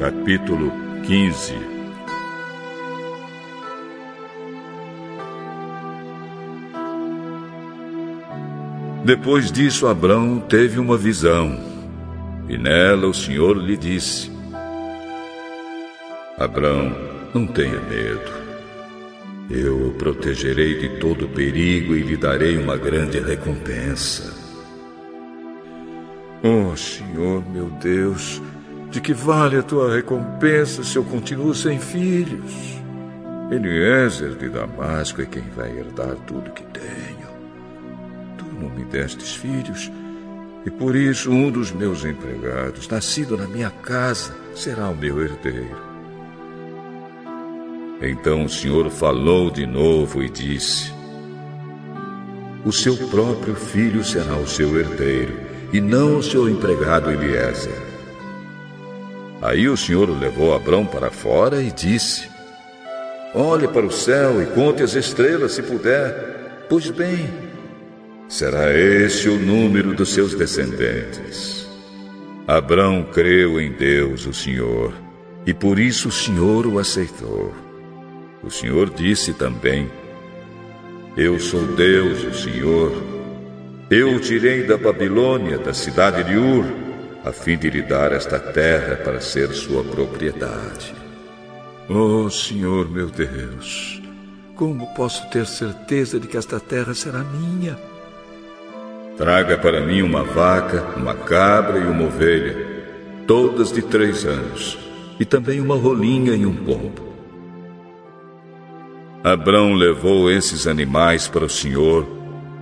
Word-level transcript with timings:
Capítulo 0.00 0.72
15 1.02 1.54
Depois 9.04 9.52
disso, 9.52 9.86
Abrão 9.86 10.40
teve 10.40 10.78
uma 10.78 10.96
visão, 10.96 11.60
e 12.48 12.56
nela 12.56 13.08
o 13.08 13.12
Senhor 13.12 13.58
lhe 13.58 13.76
disse: 13.76 14.32
Abrão, 16.38 16.96
não 17.34 17.46
tenha 17.46 17.78
medo. 17.80 18.30
Eu 19.50 19.88
o 19.88 19.92
protegerei 19.92 20.78
de 20.78 20.98
todo 20.98 21.28
perigo 21.28 21.94
e 21.94 22.00
lhe 22.00 22.16
darei 22.16 22.56
uma 22.56 22.78
grande 22.78 23.20
recompensa. 23.20 24.34
Oh, 26.42 26.74
Senhor 26.74 27.44
meu 27.52 27.66
Deus, 27.82 28.40
de 28.90 29.00
que 29.00 29.12
vale 29.12 29.56
a 29.56 29.62
tua 29.62 29.94
recompensa 29.94 30.82
se 30.82 30.96
eu 30.96 31.04
continuo 31.04 31.54
sem 31.54 31.78
filhos? 31.78 32.80
Eliezer 33.50 34.34
de 34.34 34.48
Damasco 34.48 35.22
é 35.22 35.26
quem 35.26 35.44
vai 35.56 35.70
herdar 35.70 36.16
tudo 36.26 36.50
que 36.50 36.64
tenho. 36.64 37.28
Tu 38.36 38.44
não 38.44 38.70
me 38.70 38.84
destes 38.84 39.34
filhos, 39.34 39.90
e 40.64 40.70
por 40.70 40.94
isso 40.94 41.30
um 41.30 41.50
dos 41.50 41.72
meus 41.72 42.04
empregados, 42.04 42.88
nascido 42.88 43.36
na 43.36 43.46
minha 43.46 43.70
casa, 43.70 44.34
será 44.54 44.88
o 44.88 44.96
meu 44.96 45.22
herdeiro. 45.22 45.90
Então 48.02 48.44
o 48.44 48.48
Senhor 48.48 48.90
falou 48.90 49.50
de 49.50 49.66
novo 49.66 50.22
e 50.22 50.28
disse: 50.28 50.92
O 52.64 52.72
seu 52.72 52.96
próprio 53.08 53.54
filho 53.54 54.02
será 54.02 54.36
o 54.36 54.46
seu 54.46 54.78
herdeiro, 54.78 55.38
e 55.72 55.80
não 55.80 56.18
o 56.18 56.22
seu 56.22 56.48
empregado 56.48 57.10
Eliezer. 57.10 57.89
Aí 59.42 59.68
o 59.68 59.76
Senhor 59.76 60.08
levou 60.10 60.54
Abrão 60.54 60.84
para 60.84 61.10
fora 61.10 61.62
e 61.62 61.70
disse: 61.70 62.28
Olhe 63.34 63.66
para 63.66 63.86
o 63.86 63.90
céu 63.90 64.42
e 64.42 64.46
conte 64.46 64.82
as 64.82 64.94
estrelas, 64.94 65.52
se 65.52 65.62
puder. 65.62 66.66
Pois 66.68 66.90
bem, 66.90 67.28
será 68.28 68.72
esse 68.76 69.28
o 69.28 69.38
número 69.38 69.94
dos 69.94 70.12
seus 70.12 70.34
descendentes. 70.34 71.66
Abrão 72.46 73.04
creu 73.04 73.60
em 73.60 73.72
Deus, 73.72 74.26
o 74.26 74.34
Senhor, 74.34 74.92
e 75.46 75.54
por 75.54 75.78
isso 75.78 76.08
o 76.08 76.12
Senhor 76.12 76.66
o 76.66 76.78
aceitou. 76.78 77.54
O 78.42 78.50
Senhor 78.50 78.90
disse 78.90 79.32
também: 79.32 79.90
Eu 81.16 81.38
sou 81.40 81.64
Deus, 81.76 82.24
o 82.24 82.34
Senhor. 82.34 82.92
Eu 83.90 84.16
o 84.16 84.20
tirei 84.20 84.64
da 84.64 84.76
Babilônia, 84.76 85.58
da 85.58 85.74
cidade 85.74 86.22
de 86.24 86.36
Ur, 86.36 86.64
a 87.24 87.32
fim 87.32 87.56
de 87.56 87.68
lhe 87.68 87.82
dar 87.82 88.12
esta 88.12 88.38
terra 88.38 88.96
para 88.96 89.20
ser 89.20 89.52
sua 89.52 89.84
propriedade. 89.84 90.94
Oh, 91.88 92.30
Senhor 92.30 92.90
meu 92.90 93.08
Deus, 93.10 94.00
como 94.54 94.94
posso 94.94 95.28
ter 95.30 95.46
certeza 95.46 96.18
de 96.18 96.26
que 96.26 96.36
esta 96.36 96.58
terra 96.58 96.94
será 96.94 97.18
minha? 97.18 97.76
Traga 99.16 99.58
para 99.58 99.84
mim 99.84 100.00
uma 100.00 100.22
vaca, 100.22 100.96
uma 100.96 101.14
cabra 101.14 101.78
e 101.78 101.86
uma 101.86 102.04
ovelha, 102.04 102.56
todas 103.26 103.70
de 103.70 103.82
três 103.82 104.24
anos, 104.24 104.78
e 105.18 105.24
também 105.24 105.60
uma 105.60 105.76
rolinha 105.76 106.34
e 106.34 106.46
um 106.46 106.54
pombo. 106.54 107.10
Abrão 109.22 109.74
levou 109.74 110.30
esses 110.30 110.66
animais 110.66 111.28
para 111.28 111.44
o 111.44 111.50
Senhor, 111.50 112.06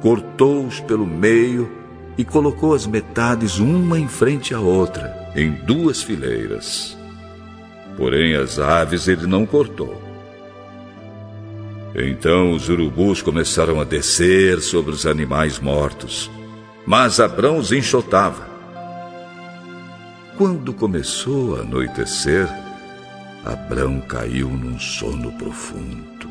cortou-os 0.00 0.78
pelo 0.80 1.04
meio 1.04 1.83
e 2.16 2.24
colocou 2.24 2.74
as 2.74 2.86
metades 2.86 3.58
uma 3.58 3.98
em 3.98 4.08
frente 4.08 4.54
à 4.54 4.60
outra, 4.60 5.32
em 5.34 5.50
duas 5.50 6.02
fileiras. 6.02 6.96
Porém, 7.96 8.34
as 8.34 8.58
aves 8.58 9.08
ele 9.08 9.26
não 9.26 9.44
cortou. 9.44 10.02
Então 11.94 12.52
os 12.52 12.68
urubus 12.68 13.22
começaram 13.22 13.80
a 13.80 13.84
descer 13.84 14.60
sobre 14.60 14.92
os 14.92 15.06
animais 15.06 15.60
mortos, 15.60 16.30
mas 16.86 17.20
Abrão 17.20 17.58
os 17.58 17.70
enxotava. 17.70 18.48
Quando 20.36 20.72
começou 20.72 21.56
a 21.56 21.60
anoitecer, 21.60 22.48
Abrão 23.44 24.00
caiu 24.00 24.48
num 24.48 24.78
sono 24.78 25.30
profundo. 25.32 26.28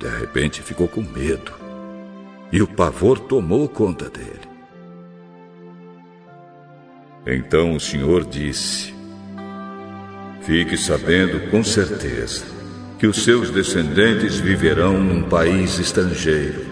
De 0.00 0.08
repente 0.18 0.62
ficou 0.62 0.88
com 0.88 1.02
medo 1.02 1.65
e 2.52 2.62
o 2.62 2.66
pavor 2.66 3.18
tomou 3.18 3.68
conta 3.68 4.08
dele. 4.08 4.46
Então 7.26 7.74
o 7.74 7.80
Senhor 7.80 8.24
disse: 8.24 8.94
Fique 10.42 10.76
sabendo 10.76 11.50
com 11.50 11.64
certeza 11.64 12.44
que 12.98 13.06
os 13.06 13.24
seus 13.24 13.50
descendentes 13.50 14.36
viverão 14.36 14.98
num 14.98 15.22
país 15.22 15.78
estrangeiro. 15.78 16.64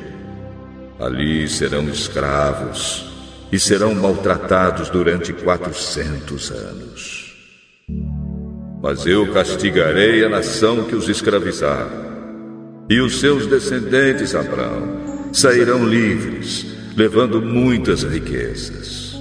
Ali 0.99 1.49
serão 1.49 1.89
escravos 1.89 3.13
e 3.51 3.59
serão 3.59 3.95
maltratados 3.95 4.89
durante 4.89 5.33
quatrocentos 5.33 6.53
anos. 6.53 7.37
Mas 8.81 9.05
eu 9.07 9.33
castigarei 9.33 10.25
a 10.25 10.29
nação 10.29 10.85
que 10.85 10.95
os 10.95 11.09
escravizar 11.09 11.89
e 12.89 13.01
os 13.01 13.19
seus 13.19 13.47
descendentes, 13.47 14.35
Abraão, 14.35 15.14
sairão 15.35 15.85
livres, 15.85 16.65
levando 16.97 17.43
muitas 17.43 18.05
riquezas. 18.05 19.19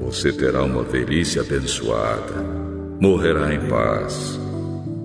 Você 0.00 0.32
terá 0.32 0.64
uma 0.64 0.82
velhice 0.82 1.38
abençoada, 1.38 2.32
morrerá 2.98 3.52
em 3.52 3.60
paz, 3.68 4.40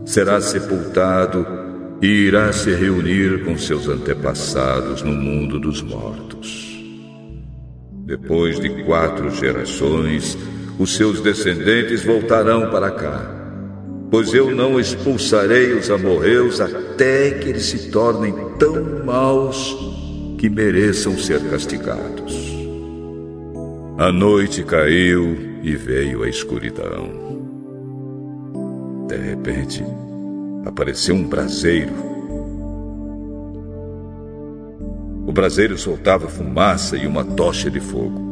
será 0.06 0.40
sepultado 0.40 1.46
e 2.02 2.08
irá 2.08 2.54
se 2.54 2.74
reunir 2.74 3.44
com 3.44 3.58
seus 3.58 3.90
antepassados 3.90 5.02
no 5.02 5.12
mundo 5.12 5.60
dos 5.60 5.82
mortos. 5.82 6.82
Depois 8.06 8.58
de 8.58 8.70
quatro 8.86 9.30
gerações, 9.30 10.38
os 10.80 10.96
seus 10.96 11.20
descendentes 11.20 12.02
voltarão 12.02 12.72
para 12.72 12.92
cá 12.92 13.35
pois 14.10 14.34
eu 14.34 14.54
não 14.56 14.80
expulsarei 14.80 15.74
os 15.74 15.90
amorreus 15.90 16.62
até 16.62 17.32
que 17.32 17.50
eles 17.50 17.66
se 17.66 17.90
tornem 17.90 18.34
tão 18.58 19.04
maus 19.06 19.76
que 20.38 20.50
mereçam 20.50 21.18
ser 21.18 21.42
castigados. 21.50 22.56
A 23.98 24.12
noite 24.12 24.64
caiu 24.64 25.38
e 25.64 25.76
veio 25.76 26.24
a 26.24 26.30
escuridão. 26.30 27.26
De 29.08 29.16
repente, 29.16 29.84
apareceu 30.66 31.16
um 31.16 31.28
braseiro. 31.28 31.94
O 35.26 35.32
braseiro 35.32 35.78
soltava 35.78 36.28
fumaça 36.28 36.98
e 36.98 37.08
uma 37.08 37.24
tocha 37.24 37.70
de 37.72 37.80
fogo. 37.80 38.25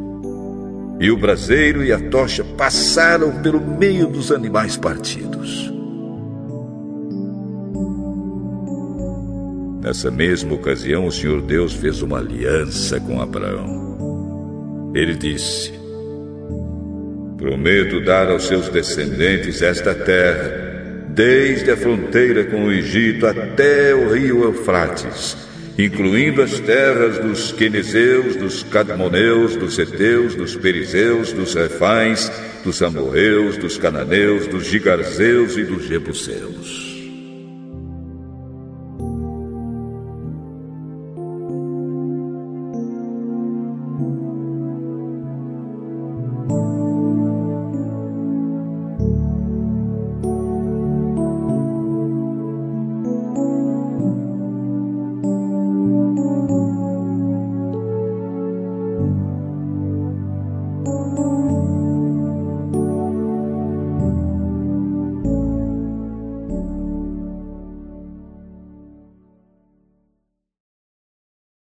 E 1.00 1.10
o 1.10 1.16
braseiro 1.16 1.84
e 1.84 1.92
a 1.92 1.98
tocha 1.98 2.44
passaram 2.44 3.42
pelo 3.42 3.60
meio 3.60 4.06
dos 4.06 4.30
animais 4.30 4.76
partidos. 4.76 5.72
Nessa 9.82 10.10
mesma 10.10 10.54
ocasião, 10.54 11.06
o 11.06 11.12
Senhor 11.12 11.42
Deus 11.42 11.74
fez 11.74 12.00
uma 12.00 12.18
aliança 12.18 12.98
com 13.00 13.20
Abraão. 13.20 14.92
Ele 14.94 15.14
disse: 15.14 15.72
Prometo 17.36 18.02
dar 18.02 18.30
aos 18.30 18.46
seus 18.46 18.68
descendentes 18.68 19.60
esta 19.60 19.94
terra, 19.94 21.04
desde 21.08 21.70
a 21.70 21.76
fronteira 21.76 22.44
com 22.44 22.64
o 22.64 22.72
Egito 22.72 23.26
até 23.26 23.94
o 23.94 24.14
rio 24.14 24.44
Eufrates 24.44 25.53
incluindo 25.78 26.42
as 26.42 26.58
terras 26.60 27.18
dos 27.18 27.52
quenezeus, 27.52 28.36
dos 28.36 28.62
cadmoneus, 28.62 29.56
dos 29.56 29.78
heteus, 29.78 30.34
dos 30.34 30.56
perizeus, 30.56 31.32
dos 31.32 31.54
refães, 31.54 32.30
dos 32.64 32.80
amorreus, 32.82 33.56
dos 33.58 33.76
cananeus, 33.76 34.46
dos 34.46 34.66
gigarzeus 34.66 35.56
e 35.56 35.64
dos 35.64 35.86
jebuseus. 35.86 36.93